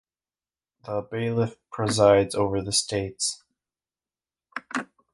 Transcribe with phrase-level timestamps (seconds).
[0.83, 3.43] The Bailiff presides over the States.